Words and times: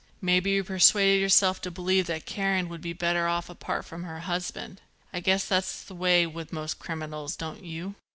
Maybe 0.19 0.49
you 0.49 0.63
persuaded 0.63 1.19
yourself 1.21 1.61
to 1.61 1.69
believe 1.69 2.07
that 2.07 2.25
Karen 2.25 2.69
would 2.69 2.81
be 2.81 2.91
better 2.91 3.27
off 3.27 3.51
apart 3.51 3.85
from 3.85 4.03
her 4.03 4.21
husband. 4.21 4.81
I 5.13 5.19
guess 5.19 5.45
that's 5.45 5.83
the 5.83 5.93
way 5.93 6.25
with 6.25 6.51
most 6.51 6.79
criminals, 6.79 7.35
don't 7.35 7.63
you? 7.63 7.93